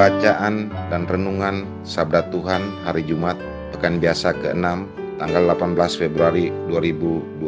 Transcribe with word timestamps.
Bacaan 0.00 0.72
dan 0.88 1.04
Renungan 1.04 1.68
Sabda 1.84 2.32
Tuhan 2.32 2.64
Hari 2.88 3.04
Jumat 3.04 3.36
Pekan 3.68 4.00
Biasa 4.00 4.32
ke-6 4.32 4.88
tanggal 5.20 5.44
18 5.52 5.76
Februari 6.00 6.48
2022 6.72 7.44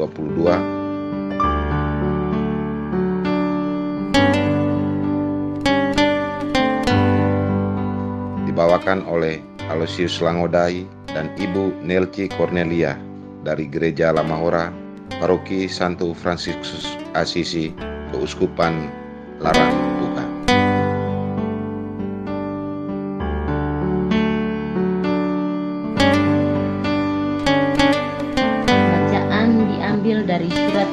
dibawakan 8.45 9.01
oleh 9.09 9.41
Aloysius 9.73 10.21
Langodai 10.21 10.85
dan 11.09 11.33
Ibu 11.41 11.81
Nelci 11.81 12.29
Cornelia 12.29 13.01
dari 13.49 13.65
Gereja 13.65 14.13
Lamahora, 14.13 14.69
Paroki 15.17 15.73
Santo 15.73 16.13
Fransiskus 16.13 17.01
Asisi, 17.17 17.73
Keuskupan 18.13 18.93
Larang 19.41 19.92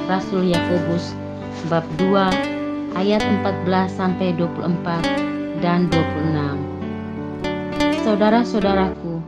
Rasul 0.09 0.49
Yakobus 0.49 1.13
bab 1.69 1.85
2 2.01 2.97
ayat 2.97 3.21
14 3.21 3.93
sampai 3.93 4.33
24 4.33 5.61
dan 5.61 5.85
26. 5.85 8.01
Saudara-saudaraku, 8.01 9.21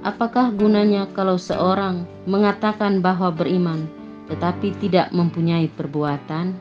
apakah 0.00 0.48
gunanya 0.56 1.04
kalau 1.12 1.36
seorang 1.36 2.08
mengatakan 2.24 3.04
bahwa 3.04 3.36
beriman 3.36 3.84
tetapi 4.32 4.72
tidak 4.80 5.12
mempunyai 5.12 5.68
perbuatan? 5.68 6.56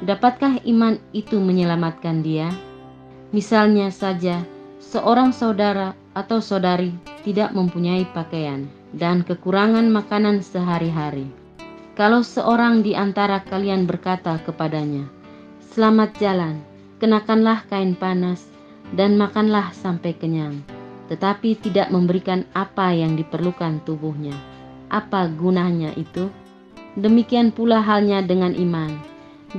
Dapatkah 0.00 0.64
iman 0.64 0.96
itu 1.12 1.36
menyelamatkan 1.36 2.24
dia? 2.24 2.48
Misalnya 3.36 3.92
saja, 3.92 4.48
seorang 4.80 5.36
saudara 5.36 5.92
atau 6.16 6.40
saudari 6.40 6.96
tidak 7.20 7.52
mempunyai 7.52 8.08
pakaian 8.16 8.64
dan 8.96 9.20
kekurangan 9.28 9.92
makanan 9.92 10.40
sehari-hari. 10.40 11.43
Kalau 11.94 12.26
seorang 12.26 12.82
di 12.82 12.98
antara 12.98 13.38
kalian 13.46 13.86
berkata 13.86 14.34
kepadanya, 14.42 15.06
"Selamat 15.62 16.10
jalan, 16.18 16.58
kenakanlah 16.98 17.62
kain 17.70 17.94
panas 17.94 18.50
dan 18.98 19.14
makanlah 19.14 19.70
sampai 19.70 20.10
kenyang," 20.18 20.58
tetapi 21.06 21.54
tidak 21.54 21.94
memberikan 21.94 22.50
apa 22.50 22.90
yang 22.90 23.14
diperlukan 23.14 23.78
tubuhnya, 23.86 24.34
apa 24.90 25.30
gunanya 25.38 25.94
itu? 25.94 26.34
Demikian 26.98 27.54
pula 27.54 27.78
halnya 27.78 28.26
dengan 28.26 28.58
iman. 28.58 28.90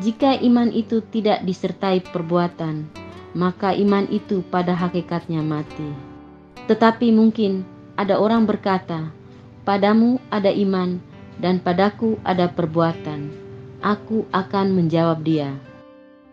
Jika 0.03 0.36
iman 0.44 0.75
itu 0.75 1.00
tidak 1.16 1.39
disertai 1.47 2.03
perbuatan, 2.03 2.84
maka 3.31 3.72
iman 3.72 4.12
itu 4.12 4.44
pada 4.51 4.75
hakikatnya 4.75 5.40
mati. 5.40 5.88
Tetapi 6.68 7.16
mungkin 7.16 7.63
ada 7.95 8.19
orang 8.19 8.44
berkata, 8.44 9.07
"Padamu 9.63 10.19
ada 10.28 10.51
iman, 10.51 11.00
dan 11.40 11.59
padaku 11.59 12.19
ada 12.23 12.51
perbuatan." 12.51 13.31
Aku 13.85 14.25
akan 14.34 14.73
menjawab 14.73 15.22
dia, 15.22 15.53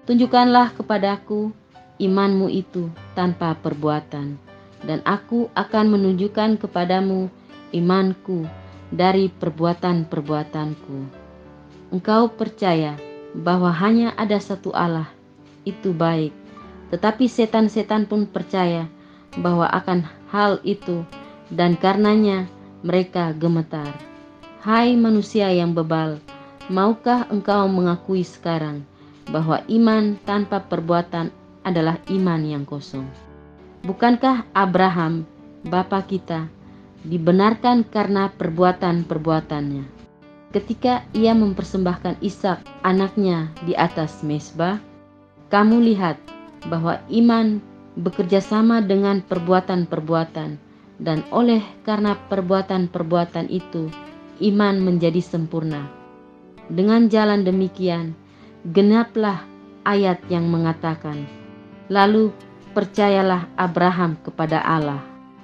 "Tunjukkanlah 0.08 0.72
kepadaku 0.72 1.52
imanmu 2.00 2.48
itu 2.48 2.88
tanpa 3.12 3.52
perbuatan, 3.60 4.40
dan 4.82 4.98
aku 5.04 5.52
akan 5.52 5.92
menunjukkan 5.92 6.56
kepadamu 6.56 7.28
imanku 7.76 8.48
dari 8.88 9.28
perbuatan-perbuatanku." 9.28 10.96
Engkau 11.92 12.32
percaya 12.32 12.96
bahwa 13.36 13.68
hanya 13.68 14.16
ada 14.16 14.40
satu 14.40 14.72
Allah, 14.72 15.12
itu 15.68 15.92
baik. 15.92 16.32
Tetapi 16.88 17.24
setan-setan 17.28 18.08
pun 18.08 18.24
percaya 18.24 18.88
bahwa 19.36 19.68
akan 19.68 20.04
hal 20.32 20.60
itu 20.64 21.04
dan 21.52 21.76
karenanya 21.76 22.48
mereka 22.80 23.32
gemetar. 23.36 24.11
Hai 24.62 24.94
manusia 24.94 25.50
yang 25.50 25.74
bebal, 25.74 26.22
maukah 26.70 27.26
engkau 27.34 27.66
mengakui 27.66 28.22
sekarang 28.22 28.86
bahwa 29.26 29.58
iman 29.66 30.14
tanpa 30.22 30.62
perbuatan 30.62 31.34
adalah 31.66 31.98
iman 32.06 32.38
yang 32.46 32.62
kosong? 32.62 33.02
Bukankah 33.82 34.46
Abraham, 34.54 35.26
bapa 35.66 36.06
kita, 36.06 36.46
dibenarkan 37.02 37.82
karena 37.90 38.30
perbuatan-perbuatannya? 38.38 39.82
Ketika 40.54 41.10
ia 41.10 41.34
mempersembahkan 41.34 42.22
Ishak 42.22 42.86
anaknya 42.86 43.50
di 43.66 43.74
atas 43.74 44.22
mesbah, 44.22 44.78
kamu 45.50 45.90
lihat 45.90 46.22
bahwa 46.70 47.02
iman 47.10 47.58
bekerja 47.98 48.38
sama 48.38 48.78
dengan 48.78 49.26
perbuatan-perbuatan 49.26 50.54
dan 51.02 51.18
oleh 51.34 51.66
karena 51.82 52.14
perbuatan-perbuatan 52.30 53.50
itu 53.50 53.90
iman 54.42 54.82
menjadi 54.82 55.22
sempurna. 55.22 55.86
Dengan 56.66 57.06
jalan 57.06 57.46
demikian, 57.46 58.18
genaplah 58.74 59.46
ayat 59.86 60.18
yang 60.26 60.50
mengatakan, 60.50 61.26
Lalu 61.90 62.32
percayalah 62.72 63.46
Abraham 63.54 64.16
kepada 64.24 64.62
Allah, 64.64 65.02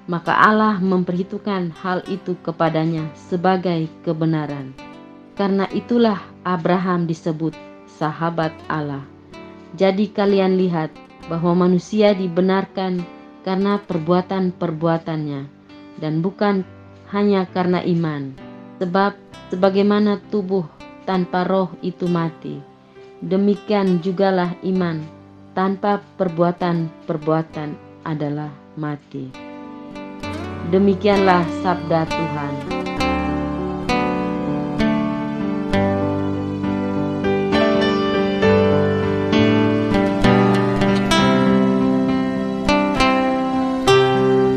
maka 0.08 0.32
Allah 0.32 0.80
memperhitungkan 0.80 1.70
hal 1.76 2.00
itu 2.08 2.34
kepadanya 2.40 3.12
sebagai 3.14 3.86
kebenaran. 4.02 4.72
Karena 5.36 5.68
itulah 5.70 6.18
Abraham 6.42 7.04
disebut 7.04 7.52
sahabat 7.86 8.50
Allah. 8.66 9.04
Jadi 9.76 10.08
kalian 10.08 10.56
lihat 10.56 10.90
bahwa 11.28 11.68
manusia 11.68 12.16
dibenarkan 12.16 13.04
karena 13.44 13.76
perbuatan-perbuatannya 13.84 15.42
dan 16.00 16.14
bukan 16.24 16.64
hanya 17.12 17.44
karena 17.52 17.84
iman. 17.84 18.47
Sebab 18.78 19.18
sebagaimana 19.50 20.22
tubuh 20.30 20.62
tanpa 21.02 21.42
roh 21.42 21.74
itu 21.82 22.06
mati, 22.06 22.62
demikian 23.18 23.98
jugalah 23.98 24.54
iman 24.62 25.02
tanpa 25.50 25.98
perbuatan-perbuatan 26.14 27.74
adalah 28.06 28.54
mati. 28.78 29.34
Demikianlah 30.70 31.42
sabda 31.58 32.06
Tuhan. 32.06 32.54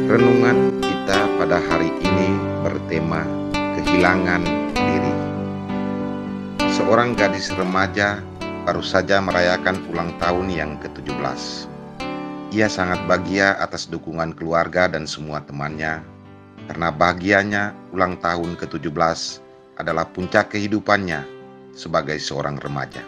Renungan 0.06 0.58
kita 0.84 1.26
pada 1.42 1.58
hari 1.58 1.90
ini 2.06 2.30
bertema 2.62 3.24
kehilangan 4.02 4.42
diri. 4.74 5.14
Seorang 6.74 7.14
gadis 7.14 7.54
remaja 7.54 8.18
baru 8.66 8.82
saja 8.82 9.22
merayakan 9.22 9.78
ulang 9.94 10.10
tahun 10.18 10.50
yang 10.50 10.72
ke-17. 10.82 11.70
Ia 12.50 12.66
sangat 12.66 12.98
bahagia 13.06 13.62
atas 13.62 13.86
dukungan 13.86 14.34
keluarga 14.34 14.90
dan 14.90 15.06
semua 15.06 15.46
temannya, 15.46 16.02
karena 16.66 16.90
bahagianya 16.90 17.78
ulang 17.94 18.18
tahun 18.18 18.58
ke-17 18.58 19.38
adalah 19.78 20.10
puncak 20.10 20.50
kehidupannya 20.50 21.22
sebagai 21.78 22.18
seorang 22.18 22.58
remaja. 22.58 23.06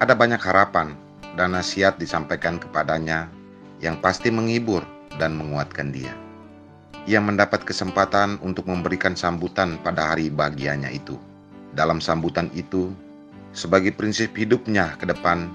Ada 0.00 0.16
banyak 0.16 0.40
harapan 0.40 0.96
dan 1.36 1.52
nasihat 1.52 2.00
disampaikan 2.00 2.56
kepadanya 2.56 3.28
yang 3.84 4.00
pasti 4.00 4.32
menghibur 4.32 4.80
dan 5.20 5.36
menguatkan 5.36 5.92
dia. 5.92 6.23
Ia 7.04 7.20
mendapat 7.20 7.68
kesempatan 7.68 8.40
untuk 8.40 8.64
memberikan 8.64 9.12
sambutan 9.12 9.76
pada 9.84 10.08
hari 10.08 10.32
bahagianya 10.32 10.88
itu. 10.88 11.20
Dalam 11.76 12.00
sambutan 12.00 12.48
itu, 12.56 12.96
sebagai 13.52 13.92
prinsip 13.92 14.32
hidupnya 14.32 14.96
ke 14.96 15.04
depan, 15.04 15.52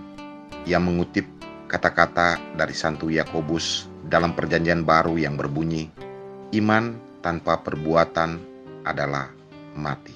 ia 0.69 0.77
mengutip 0.77 1.25
kata-kata 1.65 2.37
dari 2.53 2.77
Santo 2.77 3.09
Yakobus 3.09 3.89
dalam 4.05 4.37
Perjanjian 4.37 4.85
Baru 4.85 5.17
yang 5.17 5.41
berbunyi, 5.41 5.89
"Iman 6.53 7.01
tanpa 7.25 7.57
perbuatan 7.65 8.37
adalah 8.85 9.33
mati." 9.73 10.13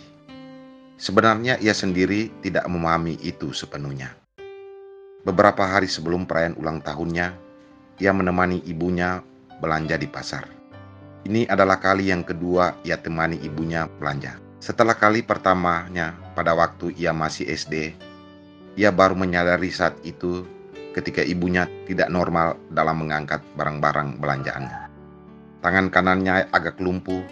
Sebenarnya 1.02 1.58
ia 1.58 1.74
sendiri 1.74 2.30
tidak 2.46 2.70
memahami 2.70 3.18
itu 3.26 3.58
sepenuhnya. 3.58 4.14
Beberapa 5.26 5.66
hari 5.66 5.90
sebelum 5.90 6.30
perayaan 6.30 6.62
ulang 6.62 6.78
tahunnya, 6.78 7.28
ia 7.98 8.12
menemani 8.14 8.62
ibunya 8.70 9.26
belanja 9.58 9.98
di 9.98 10.06
pasar. 10.06 10.63
Ini 11.24 11.48
adalah 11.48 11.80
kali 11.80 12.12
yang 12.12 12.28
kedua 12.28 12.76
ia 12.84 13.00
temani 13.00 13.40
ibunya 13.40 13.88
belanja. 13.88 14.36
Setelah 14.60 15.00
kali 15.00 15.24
pertamanya 15.24 16.12
pada 16.36 16.52
waktu 16.52 16.92
ia 17.00 17.16
masih 17.16 17.48
SD, 17.48 17.96
ia 18.76 18.92
baru 18.92 19.16
menyadari 19.16 19.72
saat 19.72 19.96
itu 20.04 20.44
ketika 20.92 21.24
ibunya 21.24 21.64
tidak 21.88 22.12
normal 22.12 22.60
dalam 22.76 23.08
mengangkat 23.08 23.40
barang-barang 23.56 24.20
belanjaannya. 24.20 24.92
Tangan 25.64 25.88
kanannya 25.88 26.52
agak 26.52 26.84
lumpuh 26.84 27.24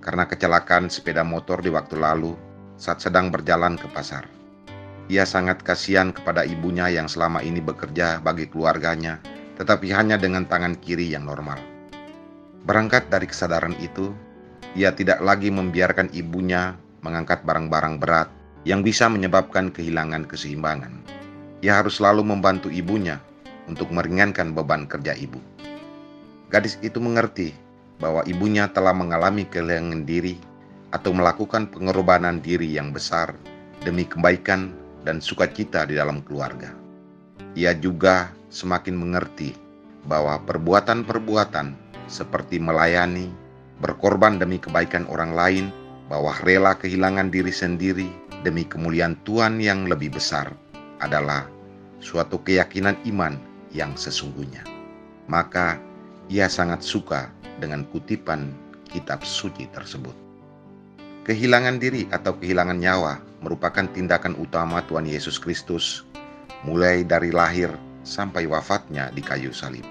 karena 0.00 0.24
kecelakaan 0.24 0.88
sepeda 0.88 1.20
motor 1.20 1.60
di 1.60 1.68
waktu 1.68 2.00
lalu 2.00 2.32
saat 2.80 3.04
sedang 3.04 3.28
berjalan 3.28 3.76
ke 3.76 3.84
pasar. 3.92 4.24
Ia 5.12 5.28
sangat 5.28 5.60
kasihan 5.60 6.08
kepada 6.08 6.40
ibunya 6.48 6.88
yang 6.88 7.04
selama 7.04 7.44
ini 7.44 7.60
bekerja 7.60 8.16
bagi 8.24 8.48
keluarganya, 8.48 9.20
tetapi 9.60 9.92
hanya 9.92 10.16
dengan 10.16 10.48
tangan 10.48 10.72
kiri 10.80 11.12
yang 11.12 11.28
normal. 11.28 11.75
Berangkat 12.66 13.06
dari 13.14 13.30
kesadaran 13.30 13.78
itu, 13.78 14.10
ia 14.74 14.90
tidak 14.90 15.22
lagi 15.22 15.54
membiarkan 15.54 16.10
ibunya 16.10 16.74
mengangkat 16.98 17.46
barang-barang 17.46 18.02
berat 18.02 18.26
yang 18.66 18.82
bisa 18.82 19.06
menyebabkan 19.06 19.70
kehilangan 19.70 20.26
keseimbangan. 20.26 20.98
Ia 21.62 21.78
harus 21.78 22.02
selalu 22.02 22.26
membantu 22.26 22.66
ibunya 22.66 23.22
untuk 23.70 23.94
meringankan 23.94 24.50
beban 24.50 24.90
kerja 24.90 25.14
ibu. 25.14 25.38
Gadis 26.50 26.74
itu 26.82 26.98
mengerti 26.98 27.54
bahwa 28.02 28.26
ibunya 28.26 28.66
telah 28.66 28.90
mengalami 28.90 29.46
kehilangan 29.46 30.02
diri 30.02 30.34
atau 30.90 31.14
melakukan 31.14 31.70
pengorbanan 31.70 32.42
diri 32.42 32.66
yang 32.74 32.90
besar 32.90 33.30
demi 33.86 34.02
kebaikan 34.10 34.74
dan 35.06 35.22
sukacita 35.22 35.86
di 35.86 35.94
dalam 35.94 36.18
keluarga. 36.26 36.74
Ia 37.54 37.78
juga 37.78 38.34
semakin 38.50 38.98
mengerti 38.98 39.54
bahwa 40.10 40.42
perbuatan-perbuatan 40.42 41.85
seperti 42.06 42.58
melayani, 42.58 43.30
berkorban 43.82 44.38
demi 44.40 44.58
kebaikan 44.58 45.06
orang 45.10 45.32
lain, 45.36 45.66
bahwa 46.06 46.34
rela 46.46 46.78
kehilangan 46.78 47.30
diri 47.34 47.50
sendiri 47.50 48.08
demi 48.46 48.62
kemuliaan 48.62 49.18
Tuhan 49.26 49.58
yang 49.58 49.90
lebih 49.90 50.14
besar 50.14 50.54
adalah 51.02 51.50
suatu 51.98 52.38
keyakinan 52.40 52.94
iman 53.10 53.34
yang 53.74 53.98
sesungguhnya. 53.98 54.62
Maka 55.26 55.82
ia 56.30 56.46
sangat 56.46 56.86
suka 56.86 57.26
dengan 57.58 57.82
kutipan 57.90 58.54
kitab 58.86 59.26
suci 59.26 59.66
tersebut. 59.74 60.14
Kehilangan 61.26 61.82
diri 61.82 62.06
atau 62.14 62.38
kehilangan 62.38 62.78
nyawa 62.78 63.18
merupakan 63.42 63.82
tindakan 63.90 64.38
utama 64.38 64.78
Tuhan 64.86 65.10
Yesus 65.10 65.42
Kristus 65.42 66.06
mulai 66.62 67.02
dari 67.02 67.34
lahir 67.34 67.74
sampai 68.06 68.46
wafatnya 68.46 69.10
di 69.10 69.26
kayu 69.26 69.50
salib. 69.50 69.82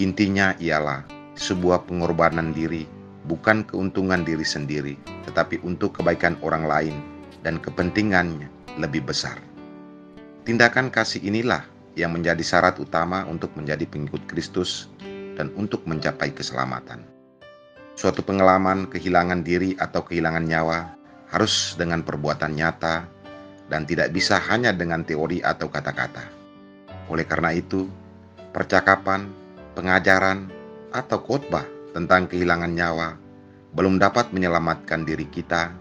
Intinya 0.00 0.56
ialah 0.56 1.04
sebuah 1.36 1.88
pengorbanan 1.88 2.52
diri 2.52 2.84
bukan 3.26 3.62
keuntungan 3.66 4.26
diri 4.26 4.42
sendiri, 4.42 4.94
tetapi 5.28 5.62
untuk 5.62 5.98
kebaikan 6.00 6.34
orang 6.42 6.66
lain 6.66 6.96
dan 7.46 7.58
kepentingannya 7.62 8.50
lebih 8.78 9.06
besar. 9.06 9.38
Tindakan 10.42 10.90
kasih 10.90 11.22
inilah 11.22 11.62
yang 11.94 12.10
menjadi 12.16 12.42
syarat 12.42 12.80
utama 12.82 13.22
untuk 13.30 13.54
menjadi 13.54 13.86
pengikut 13.86 14.26
Kristus 14.26 14.90
dan 15.38 15.54
untuk 15.54 15.86
mencapai 15.86 16.34
keselamatan. 16.34 17.04
Suatu 17.94 18.24
pengalaman 18.24 18.88
kehilangan 18.88 19.44
diri 19.44 19.76
atau 19.76 20.02
kehilangan 20.02 20.42
nyawa 20.48 20.78
harus 21.30 21.76
dengan 21.76 22.02
perbuatan 22.02 22.56
nyata 22.56 23.06
dan 23.68 23.86
tidak 23.86 24.10
bisa 24.10 24.40
hanya 24.50 24.72
dengan 24.74 25.04
teori 25.04 25.44
atau 25.44 25.68
kata-kata. 25.68 26.24
Oleh 27.12 27.28
karena 27.28 27.52
itu, 27.52 27.86
percakapan, 28.52 29.28
pengajaran, 29.76 30.48
atau 30.92 31.18
khotbah 31.24 31.64
tentang 31.96 32.28
kehilangan 32.28 32.72
nyawa 32.72 33.16
belum 33.72 33.96
dapat 33.96 34.30
menyelamatkan 34.36 35.08
diri 35.08 35.24
kita 35.28 35.72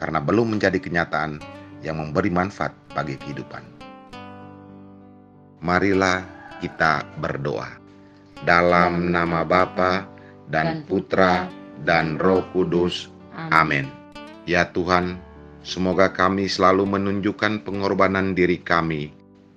karena 0.00 0.20
belum 0.20 0.56
menjadi 0.56 0.80
kenyataan 0.80 1.40
yang 1.84 2.00
memberi 2.00 2.32
manfaat 2.32 2.72
bagi 2.96 3.20
kehidupan. 3.20 3.64
Marilah 5.60 6.24
kita 6.60 7.04
berdoa 7.20 7.68
dalam 8.44 9.12
nama 9.12 9.44
Bapa 9.44 10.04
dan 10.48 10.84
Putra 10.84 11.48
dan 11.84 12.16
Roh 12.20 12.44
Kudus. 12.52 13.08
Amin. 13.52 13.88
Ya 14.48 14.68
Tuhan, 14.72 15.20
semoga 15.60 16.12
kami 16.12 16.48
selalu 16.48 16.88
menunjukkan 16.88 17.64
pengorbanan 17.64 18.32
diri 18.32 18.60
kami 18.60 19.12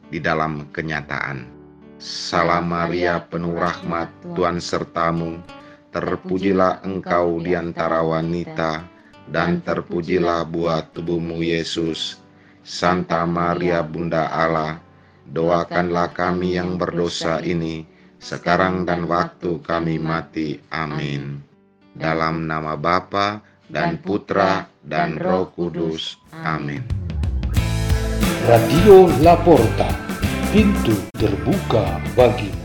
di 0.09 0.19
dalam 0.19 0.67
kenyataan. 0.73 1.58
Salam 1.99 2.71
Maria 2.71 3.19
penuh 3.27 3.59
rahmat, 3.59 4.07
Tuhan 4.31 4.63
sertamu. 4.63 5.35
Terpujilah 5.91 6.79
engkau 6.87 7.43
di 7.43 7.59
antara 7.59 7.99
wanita, 7.99 8.87
dan 9.27 9.59
terpujilah 9.59 10.47
buah 10.47 10.87
tubuhmu 10.95 11.43
Yesus. 11.43 12.15
Santa 12.63 13.27
Maria 13.27 13.83
Bunda 13.83 14.31
Allah, 14.31 14.79
doakanlah 15.27 16.15
kami 16.15 16.55
yang 16.55 16.79
berdosa 16.79 17.43
ini, 17.43 17.83
sekarang 18.15 18.87
dan 18.87 19.03
waktu 19.03 19.59
kami 19.59 19.99
mati. 19.99 20.55
Amin. 20.71 21.43
Dalam 21.91 22.47
nama 22.47 22.79
Bapa 22.79 23.43
dan 23.67 23.99
Putra 23.99 24.71
dan 24.87 25.19
Roh 25.19 25.51
Kudus. 25.51 26.15
Amin. 26.31 26.79
Radio 28.47 29.11
Laporta, 29.19 30.08
pintu 30.51 30.97
terbuka 31.13 32.01
bagimu. 32.17 32.58